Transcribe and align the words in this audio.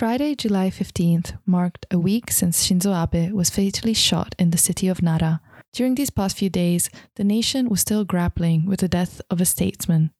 Friday, 0.00 0.34
July 0.34 0.70
15th, 0.70 1.36
marked 1.44 1.84
a 1.90 1.98
week 1.98 2.30
since 2.30 2.66
Shinzo 2.66 2.90
Abe 2.90 3.34
was 3.34 3.50
fatally 3.50 3.92
shot 3.92 4.34
in 4.38 4.48
the 4.50 4.56
city 4.56 4.88
of 4.88 5.02
Nara. 5.02 5.42
During 5.74 5.94
these 5.94 6.08
past 6.08 6.38
few 6.38 6.48
days, 6.48 6.88
the 7.16 7.22
nation 7.22 7.68
was 7.68 7.82
still 7.82 8.06
grappling 8.06 8.64
with 8.64 8.80
the 8.80 8.88
death 8.88 9.20
of 9.28 9.42
a 9.42 9.44
statesman. 9.44 10.10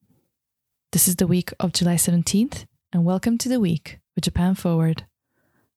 This 0.93 1.09
is 1.09 1.17
the 1.17 1.27
week 1.27 1.55
of 1.59 1.73
July 1.73 1.95
17th, 1.95 2.67
and 2.93 3.07
welcome 3.07 3.39
to 3.39 3.49
the 3.49 3.59
week 3.59 4.01
with 4.15 4.25
Japan 4.25 4.55
Forward. 4.55 5.07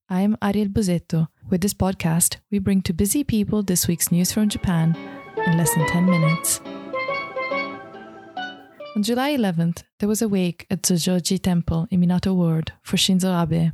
I 0.10 0.20
am 0.20 0.36
Arielle 0.42 0.74
Busetto. 0.74 1.30
With 1.50 1.62
this 1.62 1.74
podcast, 1.74 2.40
we 2.52 2.60
bring 2.60 2.82
to 2.82 2.92
busy 2.92 3.24
people 3.24 3.64
this 3.64 3.88
week's 3.88 4.12
news 4.12 4.34
from 4.34 4.50
Japan 4.50 4.98
in 5.48 5.58
less 5.58 5.74
than 5.76 5.88
10 5.88 6.06
minutes. 6.08 6.60
On 8.98 9.02
July 9.02 9.38
11th, 9.38 9.84
there 10.00 10.10
was 10.10 10.22
a 10.22 10.28
wake 10.28 10.68
at 10.70 10.82
Zojoji 10.82 11.42
Temple 11.42 11.88
in 11.90 12.02
Minato 12.02 12.36
Ward 12.36 12.74
for 12.82 12.98
Shinzo 12.98 13.32
Abe. 13.42 13.72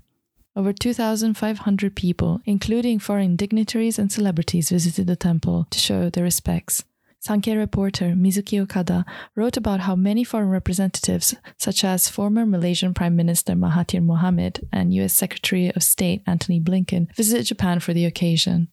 Over 0.60 0.73
2,500 0.73 1.96
people, 1.96 2.41
including 2.44 2.99
foreign 2.99 3.38
dignitaries 3.38 3.98
and 3.98 4.12
celebrities, 4.12 4.72
visited 4.72 5.08
the 5.08 5.16
temple 5.16 5.68
to 5.70 5.80
show 5.80 6.09
their 6.09 6.26
respects. 6.26 6.84
Sankei 7.26 7.55
reporter 7.55 8.08
Mizuki 8.08 8.59
Okada 8.62 9.05
wrote 9.38 9.55
about 9.55 9.80
how 9.80 9.95
many 9.95 10.26
foreign 10.26 10.49
representatives, 10.49 11.34
such 11.58 11.85
as 11.85 12.09
former 12.09 12.45
Malaysian 12.45 12.94
Prime 12.94 13.16
Minister 13.16 13.54
Mahathir 13.54 14.05
Mohamad 14.05 14.62
and 14.73 14.94
US 14.95 15.13
Secretary 15.13 15.72
of 15.73 15.82
State 15.82 16.23
Antony 16.27 16.60
Blinken, 16.60 17.16
visited 17.16 17.46
Japan 17.46 17.80
for 17.80 17.94
the 17.94 18.04
occasion. 18.04 18.68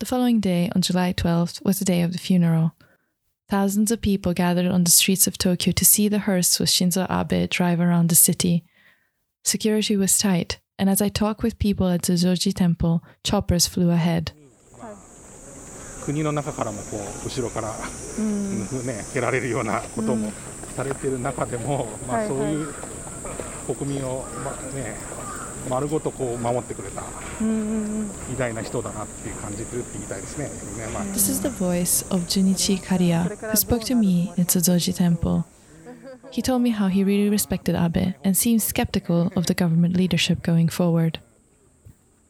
The 0.00 0.06
following 0.06 0.40
day, 0.40 0.70
on 0.74 0.82
July 0.82 1.14
12th, 1.14 1.64
was 1.64 1.78
the 1.78 1.86
day 1.86 2.02
of 2.02 2.12
the 2.12 2.18
funeral. 2.18 2.74
Thousands 3.48 3.90
of 3.90 4.02
people 4.02 4.34
gathered 4.34 4.66
on 4.66 4.84
the 4.84 4.90
streets 4.90 5.26
of 5.26 5.38
Tokyo 5.38 5.72
to 5.72 5.86
see 5.86 6.08
the 6.08 6.26
hearse 6.28 6.60
with 6.60 6.68
Shinzo 6.68 7.06
Abe 7.08 7.48
drive 7.48 7.80
around 7.80 8.10
the 8.10 8.14
city. 8.14 8.66
Security 9.42 9.96
was 9.96 10.18
tight, 10.18 10.58
and 10.78 10.88
as 10.88 11.02
I 11.02 11.08
talk 11.08 11.42
with 11.42 11.58
people 11.58 11.88
at 11.88 12.02
the 12.02 12.12
Zoji 12.14 12.52
temple, 12.54 13.02
choppers 13.24 13.66
flew 13.66 13.90
ahead. 13.90 14.32
Mm. 18.16 18.72
Mm. 20.16 20.32
Mm. 27.40 28.08
This 31.12 31.28
is 31.28 31.40
the 31.42 31.50
voice 31.50 32.02
of 32.10 32.22
Junichi 32.22 32.78
Kariya, 32.80 33.28
who 33.50 33.56
spoke 33.56 33.82
to 33.84 33.94
me 33.94 34.32
at 34.38 34.46
Zojoji 34.48 34.94
Temple. 34.96 35.44
He 36.30 36.42
told 36.42 36.62
me 36.62 36.70
how 36.70 36.88
he 36.88 37.04
really 37.04 37.30
respected 37.30 37.74
Abe 37.74 38.14
and 38.22 38.36
seemed 38.36 38.62
skeptical 38.62 39.32
of 39.34 39.46
the 39.46 39.54
government 39.54 39.96
leadership 39.96 40.42
going 40.42 40.68
forward. 40.68 41.20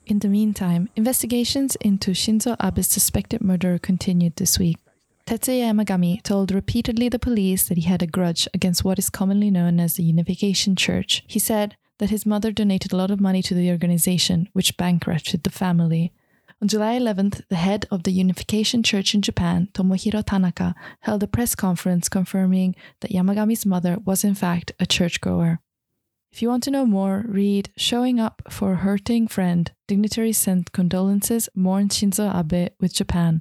In 0.07 0.21
the 0.21 0.29
meantime, 0.29 0.89
investigations 0.97 1.77
into 1.77 2.13
Shinzo 2.13 2.57
Abe's 2.61 2.87
suspected 2.87 3.43
murder 3.43 3.79
continued 3.79 4.37
this 4.37 4.59
week. 4.59 4.79
Tetsuya 5.27 5.71
Yamagami 5.71 6.23
told 6.23 6.51
repeatedly 6.51 7.11
the 7.11 7.19
police 7.19 7.69
that 7.69 7.77
he 7.77 7.85
had 7.85 8.03
a 8.03 8.07
grudge 8.07 8.49
against 8.55 8.85
what 8.85 8.99
is 8.99 9.11
commonly 9.11 9.51
known 9.51 9.79
as 9.79 9.95
the 9.97 10.03
Unification 10.03 10.75
Church. 10.75 11.23
He 11.27 11.39
said 11.39 11.77
that 11.99 12.09
his 12.09 12.25
mother 12.25 12.51
donated 12.53 12.93
a 12.93 12.97
lot 12.97 13.11
of 13.11 13.21
money 13.21 13.43
to 13.43 13.55
the 13.55 13.71
organization, 13.71 14.49
which 14.55 14.79
bankrupted 14.79 15.43
the 15.43 15.51
family. 15.51 16.13
On 16.61 16.67
July 16.67 16.99
11th, 16.99 17.43
the 17.49 17.55
head 17.55 17.87
of 17.89 18.03
the 18.03 18.11
Unification 18.11 18.83
Church 18.83 19.15
in 19.15 19.23
Japan, 19.23 19.69
Tomohiro 19.75 20.25
Tanaka, 20.27 20.75
held 21.01 21.23
a 21.23 21.29
press 21.29 21.55
conference 21.55 22.09
confirming 22.09 22.75
that 23.01 23.13
Yamagami's 23.13 23.65
mother 23.65 23.97
was 24.05 24.25
in 24.25 24.35
fact 24.35 24.73
a 24.81 24.87
churchgoer. 24.87 25.61
If 26.33 26.43
you 26.43 26.49
want 26.49 26.65
to 26.65 26.73
know 26.73 26.85
more, 26.85 27.25
read 27.29 27.71
Showing 27.77 28.19
Up 28.19 28.43
for 28.51 28.73
a 28.73 28.77
Hurting 28.77 29.29
Friend. 29.29 29.71
Dignitaries 29.87 30.37
sent 30.37 30.73
condolences, 30.73 31.49
mourn 31.55 31.89
Shinzo 31.89 32.29
Abe 32.29 32.73
with 32.81 32.93
Japan. 32.93 33.41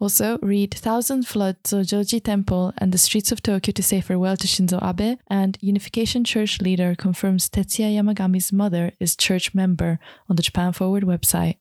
Also, 0.00 0.38
read 0.42 0.72
Thousand 0.72 1.26
Flood 1.26 1.62
Zojoji 1.64 2.24
Temple 2.24 2.72
and 2.78 2.92
the 2.92 2.98
streets 2.98 3.30
of 3.30 3.42
Tokyo 3.42 3.72
to 3.72 3.82
say 3.82 4.00
farewell 4.00 4.38
to 4.38 4.46
Shinzo 4.46 4.82
Abe, 4.82 5.18
and 5.28 5.58
Unification 5.60 6.24
Church 6.24 6.62
leader 6.62 6.94
confirms 6.94 7.50
Tetsuya 7.50 7.94
Yamagami's 7.94 8.52
mother 8.54 8.92
is 8.98 9.16
church 9.16 9.54
member 9.54 9.98
on 10.30 10.36
the 10.36 10.42
Japan 10.42 10.72
Forward 10.72 11.04
website. 11.04 11.58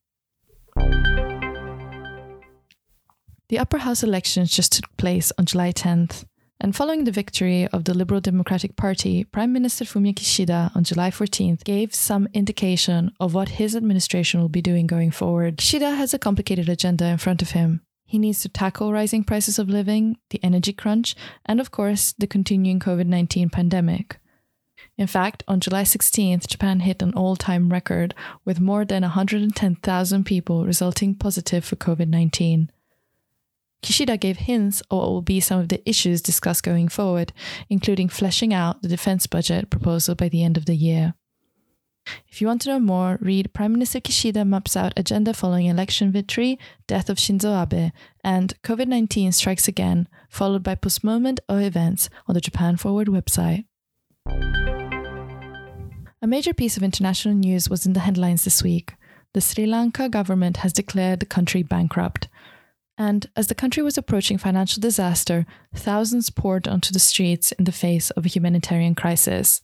The 3.50 3.60
upper 3.60 3.78
house 3.80 4.02
elections 4.02 4.52
just 4.52 4.74
took 4.74 4.98
place 4.98 5.32
on 5.38 5.46
July 5.46 5.72
10th. 5.72 6.26
And 6.60 6.76
following 6.76 7.04
the 7.04 7.12
victory 7.12 7.68
of 7.68 7.84
the 7.84 7.94
Liberal 7.94 8.22
Democratic 8.22 8.78
Party, 8.78 9.26
Prime 9.26 9.52
Minister 9.52 9.84
Fumio 9.84 10.14
Kishida 10.16 10.74
on 10.76 10.86
July 10.86 11.12
14th 11.12 11.64
gave 11.66 11.94
some 11.94 12.30
indication 12.34 13.12
of 13.20 13.34
what 13.34 13.60
his 13.60 13.76
administration 13.76 14.40
will 14.40 14.50
be 14.50 14.62
doing 14.62 14.88
going 14.88 15.12
forward. 15.12 15.58
Kishida 15.58 15.98
has 15.98 16.14
a 16.14 16.20
complicated 16.20 16.70
agenda 16.70 17.06
in 17.06 17.18
front 17.18 17.42
of 17.42 17.52
him. 17.52 17.82
He 18.06 18.18
needs 18.18 18.42
to 18.42 18.50
tackle 18.50 18.94
rising 18.94 19.24
prices 19.24 19.60
of 19.60 19.70
living, 19.70 20.18
the 20.30 20.42
energy 20.42 20.72
crunch, 20.72 21.16
and 21.46 21.60
of 21.60 21.72
course, 21.72 22.14
the 22.14 22.28
continuing 22.28 22.80
COVID 22.80 23.08
19 23.08 23.50
pandemic. 23.50 24.20
In 24.98 25.08
fact, 25.08 25.44
on 25.48 25.60
July 25.60 25.84
16th, 25.84 26.48
Japan 26.48 26.82
hit 26.82 27.02
an 27.02 27.14
all 27.14 27.36
time 27.36 27.70
record 27.70 28.14
with 28.46 28.60
more 28.60 28.86
than 28.86 29.02
110,000 29.02 30.24
people 30.24 30.66
resulting 30.66 31.16
positive 31.16 31.66
for 31.66 31.76
COVID 31.76 32.08
19. 32.08 32.72
Kishida 33.82 34.18
gave 34.20 34.38
hints 34.38 34.82
of 34.90 34.98
what 34.98 35.10
will 35.10 35.22
be 35.22 35.40
some 35.40 35.60
of 35.60 35.70
the 35.70 35.88
issues 35.88 36.22
discussed 36.22 36.64
going 36.64 36.88
forward, 36.88 37.34
including 37.70 38.08
fleshing 38.08 38.54
out 38.54 38.82
the 38.82 38.88
defense 38.88 39.28
budget 39.28 39.70
proposal 39.70 40.16
by 40.16 40.30
the 40.30 40.44
end 40.44 40.58
of 40.58 40.66
the 40.66 40.76
year. 40.76 41.16
If 42.28 42.40
you 42.42 42.48
want 42.48 42.62
to 42.62 42.70
know 42.70 42.80
more, 42.80 43.18
read 43.22 43.54
Prime 43.54 43.72
Minister 43.72 44.00
Kishida 44.00 44.46
maps 44.46 44.76
out 44.78 44.94
agenda 44.98 45.34
following 45.34 45.68
election 45.68 46.12
victory, 46.12 46.60
death 46.88 47.10
of 47.10 47.18
Shinzo 47.18 47.62
Abe, 47.62 47.92
and 48.24 48.54
COVID 48.62 48.88
19 48.88 49.32
strikes 49.32 49.68
again, 49.68 50.08
followed 50.30 50.64
by 50.64 50.76
postponement 50.76 51.40
of 51.50 51.62
events 51.62 52.10
on 52.28 52.36
the 52.36 52.42
Japan 52.42 52.78
Forward 52.78 53.08
website. 53.08 53.66
A 56.24 56.28
major 56.28 56.54
piece 56.54 56.78
of 56.78 56.84
international 56.84 57.36
news 57.36 57.70
was 57.70 57.86
in 57.86 57.92
the 57.92 58.00
headlines 58.00 58.46
this 58.46 58.64
week. 58.64 58.94
The 59.34 59.42
Sri 59.42 59.66
Lanka 59.66 60.08
government 60.08 60.56
has 60.64 60.72
declared 60.72 61.20
the 61.20 61.26
country 61.26 61.64
bankrupt. 61.64 62.30
And 62.98 63.30
as 63.36 63.48
the 63.48 63.56
country 63.56 63.84
was 63.84 63.98
approaching 63.98 64.38
financial 64.38 64.80
disaster, 64.80 65.46
thousands 65.76 66.30
poured 66.30 66.66
onto 66.66 66.94
the 66.94 67.00
streets 67.00 67.52
in 67.52 67.66
the 67.66 67.74
face 67.74 68.10
of 68.12 68.24
a 68.24 68.30
humanitarian 68.30 68.96
crisis. 68.96 69.64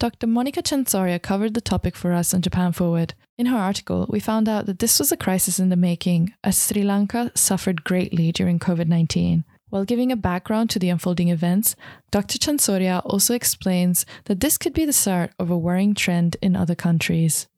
Dr. 0.00 0.26
Monica 0.26 0.62
Chansoria 0.62 1.22
covered 1.22 1.54
the 1.54 1.60
topic 1.60 1.94
for 1.94 2.12
us 2.12 2.34
on 2.34 2.42
Japan 2.42 2.72
Forward. 2.72 3.14
In 3.36 3.46
her 3.46 3.56
article, 3.56 4.04
we 4.08 4.18
found 4.18 4.48
out 4.48 4.66
that 4.66 4.80
this 4.80 4.98
was 4.98 5.12
a 5.12 5.16
crisis 5.16 5.60
in 5.60 5.68
the 5.68 5.76
making, 5.76 6.34
as 6.42 6.58
Sri 6.58 6.82
Lanka 6.82 7.30
suffered 7.36 7.84
greatly 7.84 8.32
during 8.32 8.58
COVID 8.58 8.88
19. 8.88 9.44
While 9.70 9.84
giving 9.84 10.10
a 10.10 10.16
background 10.16 10.70
to 10.70 10.78
the 10.78 10.88
unfolding 10.88 11.28
events, 11.28 11.76
Dr. 12.10 12.38
Chansoria 12.38 13.02
also 13.04 13.34
explains 13.34 14.06
that 14.24 14.40
this 14.40 14.56
could 14.56 14.72
be 14.72 14.86
the 14.86 14.92
start 14.92 15.32
of 15.38 15.50
a 15.50 15.58
worrying 15.58 15.94
trend 15.94 16.36
in 16.40 16.56
other 16.56 16.74
countries. 16.74 17.48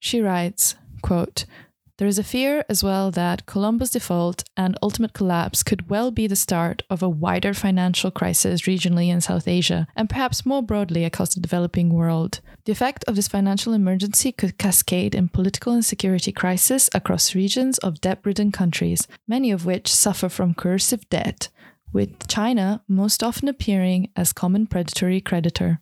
She 0.00 0.20
writes, 0.20 0.74
quote, 1.02 1.44
there 1.98 2.08
is 2.08 2.18
a 2.18 2.24
fear 2.24 2.64
as 2.68 2.84
well 2.84 3.10
that 3.10 3.46
Colombo's 3.46 3.90
default 3.90 4.44
and 4.56 4.78
ultimate 4.82 5.14
collapse 5.14 5.62
could 5.62 5.88
well 5.88 6.10
be 6.10 6.26
the 6.26 6.36
start 6.36 6.82
of 6.90 7.02
a 7.02 7.08
wider 7.08 7.54
financial 7.54 8.10
crisis 8.10 8.62
regionally 8.62 9.08
in 9.08 9.20
South 9.20 9.48
Asia, 9.48 9.86
and 9.96 10.10
perhaps 10.10 10.44
more 10.44 10.62
broadly 10.62 11.04
across 11.04 11.34
the 11.34 11.40
developing 11.40 11.88
world. 11.88 12.40
The 12.66 12.72
effect 12.72 13.04
of 13.04 13.16
this 13.16 13.28
financial 13.28 13.72
emergency 13.72 14.30
could 14.30 14.58
cascade 14.58 15.14
in 15.14 15.28
political 15.28 15.72
and 15.72 15.84
security 15.84 16.32
crisis 16.32 16.90
across 16.92 17.34
regions 17.34 17.78
of 17.78 18.00
debt 18.00 18.20
ridden 18.24 18.52
countries, 18.52 19.08
many 19.26 19.50
of 19.50 19.64
which 19.64 19.92
suffer 19.92 20.28
from 20.28 20.54
coercive 20.54 21.08
debt, 21.08 21.48
with 21.92 22.28
China 22.28 22.82
most 22.86 23.22
often 23.22 23.48
appearing 23.48 24.10
as 24.14 24.34
common 24.34 24.66
predatory 24.66 25.20
creditor. 25.20 25.80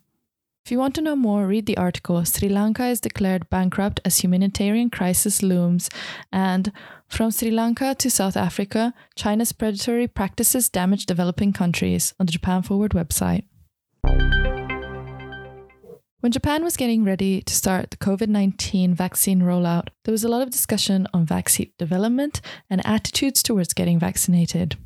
If 0.65 0.71
you 0.71 0.79
want 0.79 0.95
to 0.95 1.01
know 1.01 1.15
more, 1.15 1.45
read 1.45 1.67
the 1.67 1.77
article 1.77 2.25
Sri 2.25 2.49
Lanka 2.49 2.87
is 2.87 2.99
declared 2.99 3.47
bankrupt 3.51 3.99
as 4.03 4.17
humanitarian 4.17 4.89
crisis 4.89 5.43
looms 5.43 5.91
and 6.31 6.71
From 7.07 7.29
Sri 7.29 7.51
Lanka 7.51 7.93
to 7.93 8.09
South 8.09 8.35
Africa, 8.35 8.95
China's 9.15 9.51
predatory 9.51 10.07
practices 10.07 10.67
damage 10.67 11.05
developing 11.05 11.53
countries 11.53 12.15
on 12.19 12.25
the 12.25 12.31
Japan 12.31 12.63
Forward 12.63 12.93
website. 12.93 13.43
When 16.21 16.31
Japan 16.31 16.63
was 16.63 16.77
getting 16.77 17.03
ready 17.03 17.43
to 17.43 17.53
start 17.53 17.91
the 17.91 17.97
COVID 17.97 18.29
19 18.29 18.95
vaccine 18.95 19.41
rollout, 19.41 19.89
there 20.03 20.11
was 20.11 20.23
a 20.23 20.29
lot 20.29 20.41
of 20.41 20.49
discussion 20.49 21.07
on 21.13 21.27
vaccine 21.27 21.73
development 21.77 22.41
and 22.71 22.83
attitudes 22.87 23.43
towards 23.43 23.75
getting 23.75 23.99
vaccinated. 23.99 24.77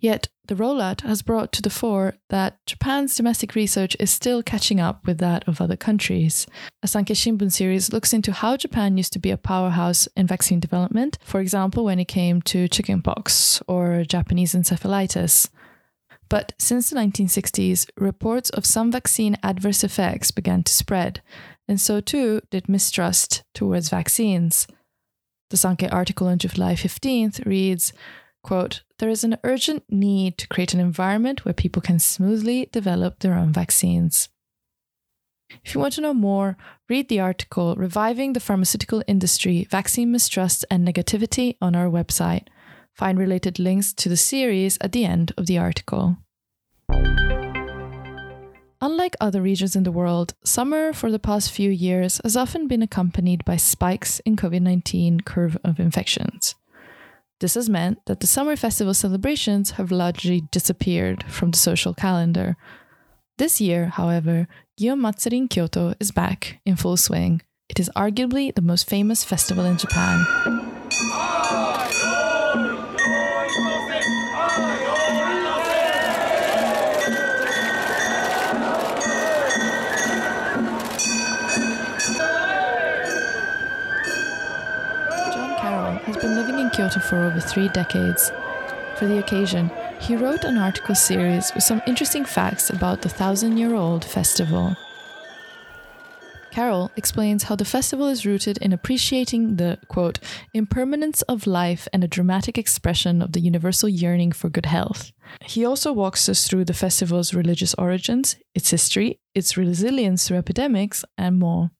Yet, 0.00 0.28
the 0.46 0.54
rollout 0.54 1.00
has 1.02 1.22
brought 1.22 1.52
to 1.52 1.62
the 1.62 1.70
fore 1.70 2.14
that 2.28 2.58
Japan's 2.66 3.16
domestic 3.16 3.54
research 3.54 3.96
is 3.98 4.10
still 4.10 4.42
catching 4.42 4.78
up 4.78 5.06
with 5.06 5.18
that 5.18 5.46
of 5.48 5.60
other 5.60 5.76
countries. 5.76 6.46
A 6.82 6.86
Sankei 6.86 7.14
Shimbun 7.14 7.50
series 7.50 7.92
looks 7.92 8.12
into 8.12 8.32
how 8.32 8.56
Japan 8.56 8.96
used 8.96 9.12
to 9.14 9.18
be 9.18 9.30
a 9.30 9.38
powerhouse 9.38 10.06
in 10.16 10.26
vaccine 10.26 10.60
development, 10.60 11.18
for 11.24 11.40
example, 11.40 11.84
when 11.84 11.98
it 11.98 12.06
came 12.06 12.42
to 12.42 12.68
chickenpox 12.68 13.62
or 13.66 14.04
Japanese 14.04 14.54
encephalitis. 14.54 15.48
But 16.28 16.52
since 16.58 16.90
the 16.90 16.96
1960s, 16.96 17.88
reports 17.96 18.50
of 18.50 18.66
some 18.66 18.90
vaccine 18.90 19.36
adverse 19.42 19.84
effects 19.84 20.30
began 20.30 20.62
to 20.64 20.72
spread, 20.72 21.22
and 21.68 21.80
so 21.80 22.00
too 22.00 22.40
did 22.50 22.68
mistrust 22.68 23.44
towards 23.54 23.88
vaccines. 23.88 24.66
The 25.50 25.56
Sankei 25.56 25.92
article 25.92 26.26
on 26.26 26.38
July 26.38 26.74
15th 26.74 27.46
reads, 27.46 27.92
quote, 28.44 28.82
There 28.98 29.08
is 29.08 29.24
an 29.24 29.38
urgent 29.42 29.82
need 29.88 30.38
to 30.38 30.46
create 30.46 30.72
an 30.72 30.78
environment 30.78 31.44
where 31.44 31.54
people 31.54 31.82
can 31.82 31.98
smoothly 31.98 32.68
develop 32.70 33.18
their 33.18 33.34
own 33.34 33.52
vaccines. 33.52 34.28
If 35.64 35.74
you 35.74 35.80
want 35.80 35.94
to 35.94 36.00
know 36.00 36.14
more, 36.14 36.56
read 36.88 37.08
the 37.08 37.20
article 37.20 37.74
Reviving 37.74 38.32
the 38.32 38.40
Pharmaceutical 38.40 39.02
Industry 39.06 39.66
Vaccine 39.70 40.12
Mistrust 40.12 40.64
and 40.70 40.86
Negativity 40.86 41.56
on 41.60 41.74
our 41.74 41.88
website. 41.88 42.46
Find 42.92 43.18
related 43.18 43.58
links 43.58 43.92
to 43.94 44.08
the 44.08 44.16
series 44.16 44.78
at 44.80 44.92
the 44.92 45.04
end 45.04 45.32
of 45.36 45.46
the 45.46 45.58
article. 45.58 46.18
Unlike 48.80 49.16
other 49.20 49.40
regions 49.40 49.74
in 49.74 49.84
the 49.84 49.90
world, 49.92 50.34
summer 50.44 50.92
for 50.92 51.10
the 51.10 51.18
past 51.18 51.50
few 51.50 51.70
years 51.70 52.20
has 52.22 52.36
often 52.36 52.68
been 52.68 52.82
accompanied 52.82 53.44
by 53.44 53.56
spikes 53.56 54.20
in 54.20 54.36
COVID 54.36 54.60
19 54.60 55.20
curve 55.20 55.56
of 55.64 55.80
infections. 55.80 56.54
This 57.44 57.56
has 57.56 57.68
meant 57.68 57.98
that 58.06 58.20
the 58.20 58.26
summer 58.26 58.56
festival 58.56 58.94
celebrations 58.94 59.72
have 59.72 59.90
largely 59.90 60.44
disappeared 60.50 61.24
from 61.24 61.50
the 61.50 61.58
social 61.58 61.92
calendar. 61.92 62.56
This 63.36 63.60
year, 63.60 63.88
however, 63.88 64.48
Gion 64.80 64.98
Matsuri 65.00 65.36
in 65.36 65.48
Kyoto 65.48 65.92
is 66.00 66.10
back 66.10 66.62
in 66.64 66.76
full 66.76 66.96
swing. 66.96 67.42
It 67.68 67.78
is 67.78 67.90
arguably 67.94 68.54
the 68.54 68.62
most 68.62 68.88
famous 68.88 69.24
festival 69.24 69.66
in 69.66 69.76
Japan. 69.76 70.63
Has 86.04 86.16
been 86.18 86.36
living 86.36 86.58
in 86.58 86.70
Kyoto 86.70 87.00
for 87.00 87.24
over 87.24 87.40
three 87.40 87.68
decades. 87.68 88.30
For 88.96 89.06
the 89.06 89.18
occasion, 89.18 89.70
he 90.00 90.16
wrote 90.16 90.44
an 90.44 90.58
article 90.58 90.94
series 90.94 91.52
with 91.54 91.64
some 91.64 91.82
interesting 91.86 92.24
facts 92.24 92.70
about 92.70 93.02
the 93.02 93.08
thousand 93.08 93.56
year 93.56 93.74
old 93.74 94.04
festival. 94.04 94.76
Carroll 96.50 96.92
explains 96.94 97.44
how 97.44 97.56
the 97.56 97.64
festival 97.64 98.06
is 98.06 98.24
rooted 98.24 98.58
in 98.58 98.72
appreciating 98.72 99.56
the, 99.56 99.76
quote, 99.88 100.20
impermanence 100.52 101.22
of 101.22 101.48
life 101.48 101.88
and 101.92 102.04
a 102.04 102.08
dramatic 102.08 102.56
expression 102.56 103.20
of 103.20 103.32
the 103.32 103.40
universal 103.40 103.88
yearning 103.88 104.30
for 104.30 104.48
good 104.48 104.66
health. 104.66 105.10
He 105.40 105.64
also 105.64 105.92
walks 105.92 106.28
us 106.28 106.46
through 106.46 106.66
the 106.66 106.72
festival's 106.72 107.34
religious 107.34 107.74
origins, 107.74 108.36
its 108.54 108.70
history, 108.70 109.18
its 109.34 109.56
resilience 109.56 110.28
through 110.28 110.38
epidemics, 110.38 111.04
and 111.18 111.40
more. 111.40 111.72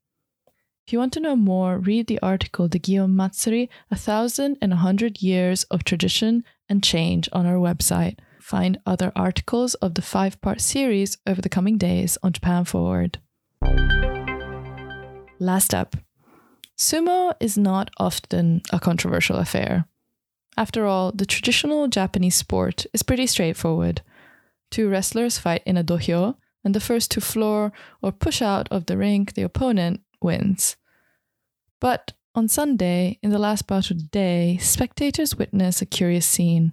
If 0.86 0.92
you 0.92 0.98
want 0.98 1.14
to 1.14 1.20
know 1.20 1.34
more, 1.34 1.78
read 1.78 2.08
the 2.08 2.20
article 2.20 2.68
The 2.68 2.78
Gion 2.78 3.14
Matsuri 3.14 3.70
A 3.90 3.96
Thousand 3.96 4.58
and 4.60 4.70
a 4.70 4.76
Hundred 4.76 5.22
Years 5.22 5.64
of 5.64 5.82
Tradition 5.82 6.44
and 6.68 6.84
Change 6.84 7.26
on 7.32 7.46
our 7.46 7.54
website. 7.54 8.18
Find 8.38 8.78
other 8.84 9.10
articles 9.16 9.72
of 9.76 9.94
the 9.94 10.02
five 10.02 10.38
part 10.42 10.60
series 10.60 11.16
over 11.26 11.40
the 11.40 11.48
coming 11.48 11.78
days 11.78 12.18
on 12.22 12.34
Japan 12.34 12.66
Forward. 12.66 13.18
Last 15.40 15.72
up 15.72 15.96
Sumo 16.76 17.34
is 17.40 17.56
not 17.56 17.90
often 17.96 18.60
a 18.70 18.78
controversial 18.78 19.36
affair. 19.36 19.86
After 20.58 20.84
all, 20.84 21.12
the 21.12 21.24
traditional 21.24 21.88
Japanese 21.88 22.36
sport 22.36 22.84
is 22.92 23.02
pretty 23.02 23.26
straightforward. 23.26 24.02
Two 24.70 24.90
wrestlers 24.90 25.38
fight 25.38 25.62
in 25.64 25.78
a 25.78 25.84
dohyo, 25.84 26.36
and 26.62 26.74
the 26.74 26.80
first 26.80 27.10
to 27.12 27.22
floor 27.22 27.72
or 28.02 28.12
push 28.12 28.42
out 28.42 28.68
of 28.70 28.84
the 28.84 28.98
ring 28.98 29.28
the 29.34 29.42
opponent 29.42 30.00
wins. 30.24 30.76
But 31.80 32.14
on 32.34 32.48
Sunday, 32.48 33.18
in 33.22 33.30
the 33.30 33.38
last 33.38 33.68
bout 33.68 33.92
of 33.92 33.98
the 33.98 34.08
day, 34.08 34.58
spectators 34.60 35.36
witness 35.36 35.80
a 35.80 35.86
curious 35.86 36.26
scene. 36.26 36.72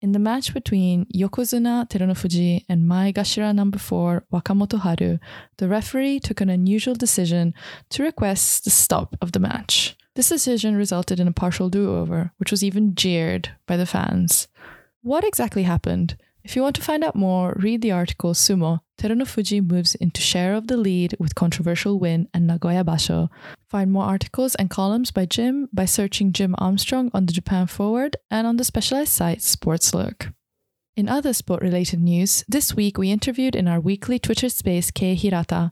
In 0.00 0.12
the 0.12 0.18
match 0.18 0.54
between 0.54 1.06
Yokozuna 1.06 1.88
Terunofuji 1.88 2.64
and 2.68 2.88
Maegashira 2.88 3.54
number 3.54 3.78
4 3.78 4.24
Wakamotoharu, 4.32 5.18
the 5.58 5.68
referee 5.68 6.20
took 6.20 6.40
an 6.40 6.48
unusual 6.48 6.94
decision 6.94 7.52
to 7.90 8.02
request 8.02 8.64
the 8.64 8.70
stop 8.70 9.16
of 9.20 9.32
the 9.32 9.40
match. 9.40 9.96
This 10.14 10.28
decision 10.28 10.76
resulted 10.76 11.20
in 11.20 11.28
a 11.28 11.32
partial 11.32 11.68
do-over, 11.68 12.32
which 12.38 12.50
was 12.50 12.64
even 12.64 12.94
jeered 12.94 13.50
by 13.66 13.76
the 13.76 13.86
fans. 13.86 14.48
What 15.02 15.24
exactly 15.24 15.64
happened? 15.64 16.16
If 16.48 16.56
you 16.56 16.62
want 16.62 16.76
to 16.76 16.82
find 16.82 17.04
out 17.04 17.14
more, 17.14 17.54
read 17.60 17.82
the 17.82 17.92
article 17.92 18.32
Sumo 18.32 18.80
Terunofuji 18.98 19.60
moves 19.70 19.94
into 19.96 20.22
share 20.22 20.54
of 20.54 20.66
the 20.66 20.78
lead 20.78 21.14
with 21.18 21.34
controversial 21.34 21.98
win 21.98 22.26
and 22.32 22.46
Nagoya 22.46 22.84
Basho. 22.84 23.28
Find 23.68 23.92
more 23.92 24.04
articles 24.04 24.54
and 24.54 24.70
columns 24.70 25.10
by 25.10 25.26
Jim 25.26 25.68
by 25.74 25.84
searching 25.84 26.32
Jim 26.32 26.54
Armstrong 26.56 27.10
on 27.12 27.26
the 27.26 27.34
Japan 27.34 27.66
Forward 27.66 28.16
and 28.30 28.46
on 28.46 28.56
the 28.56 28.64
specialized 28.64 29.12
site 29.12 29.42
Sports 29.42 29.92
Look. 29.92 30.28
In 30.96 31.06
other 31.06 31.34
sport 31.34 31.60
related 31.60 32.00
news, 32.00 32.46
this 32.48 32.74
week 32.74 32.96
we 32.96 33.10
interviewed 33.10 33.54
in 33.54 33.68
our 33.68 33.78
weekly 33.78 34.18
Twitter 34.18 34.48
space 34.48 34.90
Kei 34.90 35.14
Hirata. 35.14 35.70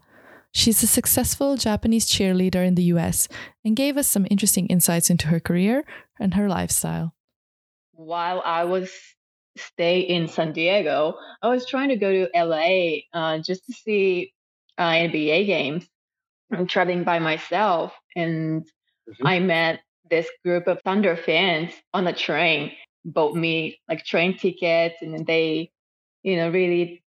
She's 0.52 0.82
a 0.82 0.86
successful 0.86 1.56
Japanese 1.56 2.04
cheerleader 2.04 2.66
in 2.66 2.74
the 2.74 2.92
US 2.92 3.28
and 3.64 3.74
gave 3.74 3.96
us 3.96 4.08
some 4.08 4.26
interesting 4.30 4.66
insights 4.66 5.08
into 5.08 5.28
her 5.28 5.40
career 5.40 5.86
and 6.20 6.34
her 6.34 6.50
lifestyle. 6.50 7.14
While 7.92 8.42
I 8.44 8.64
was 8.64 8.92
stay 9.56 10.00
in 10.00 10.28
San 10.28 10.52
Diego, 10.52 11.14
I 11.42 11.48
was 11.48 11.66
trying 11.66 11.88
to 11.90 11.96
go 11.96 12.10
to 12.12 12.30
LA 12.34 12.98
uh, 13.12 13.38
just 13.38 13.66
to 13.66 13.72
see 13.72 14.32
uh, 14.78 14.90
NBA 14.90 15.46
games. 15.46 15.86
I'm 16.52 16.66
traveling 16.66 17.04
by 17.04 17.18
myself, 17.18 17.92
and 18.14 18.62
mm-hmm. 18.62 19.26
I 19.26 19.40
met 19.40 19.80
this 20.08 20.28
group 20.44 20.68
of 20.68 20.80
Thunder 20.82 21.16
fans 21.16 21.72
on 21.92 22.04
the 22.04 22.12
train. 22.12 22.72
Bought 23.04 23.34
me 23.34 23.80
like 23.88 24.04
train 24.04 24.36
tickets, 24.36 24.96
and 25.00 25.26
they, 25.26 25.70
you 26.22 26.36
know, 26.36 26.50
really 26.50 27.02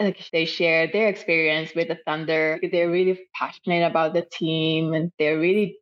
like 0.00 0.28
they 0.32 0.44
shared 0.44 0.92
their 0.92 1.08
experience 1.08 1.74
with 1.74 1.88
the 1.88 1.98
Thunder. 2.04 2.58
They're 2.72 2.90
really 2.90 3.20
passionate 3.34 3.86
about 3.86 4.14
the 4.14 4.26
team, 4.30 4.94
and 4.94 5.12
they're 5.18 5.38
really 5.38 5.78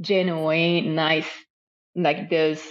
genuine, 0.00 0.94
nice, 0.94 1.28
like 1.94 2.28
those 2.28 2.62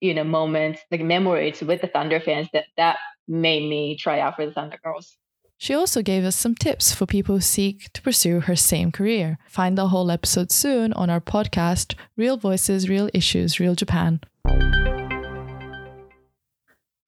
you 0.00 0.14
know 0.14 0.24
moments 0.24 0.80
like 0.90 1.00
memories 1.00 1.60
with 1.60 1.80
the 1.80 1.86
thunder 1.86 2.20
fans 2.20 2.48
that 2.52 2.64
that 2.76 2.96
made 3.26 3.68
me 3.68 3.96
try 3.96 4.20
out 4.20 4.36
for 4.36 4.46
the 4.46 4.52
thunder 4.52 4.78
girls 4.84 5.16
she 5.56 5.72
also 5.72 6.02
gave 6.02 6.24
us 6.24 6.36
some 6.36 6.54
tips 6.54 6.92
for 6.92 7.06
people 7.06 7.36
who 7.36 7.40
seek 7.40 7.92
to 7.92 8.02
pursue 8.02 8.40
her 8.40 8.56
same 8.56 8.90
career. 8.90 9.38
Find 9.48 9.78
the 9.78 9.88
whole 9.88 10.10
episode 10.10 10.50
soon 10.50 10.92
on 10.92 11.08
our 11.08 11.20
podcast, 11.20 11.94
Real 12.16 12.36
Voices, 12.36 12.88
Real 12.88 13.08
Issues, 13.14 13.60
Real 13.60 13.74
Japan. 13.74 14.20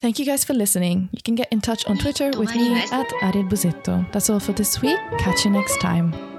Thank 0.01 0.19
you 0.19 0.25
guys 0.25 0.45
for 0.45 0.55
listening. 0.55 1.09
You 1.13 1.23
can 1.23 1.35
get 1.35 1.53
in 1.53 1.61
touch 1.61 1.85
on 1.87 1.99
Twitter 1.99 2.31
with 2.39 2.55
me 2.55 2.81
at 2.81 3.09
Arielle 3.23 3.51
Busetto. 3.51 4.11
That's 4.13 4.31
all 4.31 4.41
for 4.41 4.53
this 4.53 4.81
week. 4.81 4.99
Catch 5.19 5.45
you 5.45 5.51
next 5.51 5.81
time. 5.81 6.36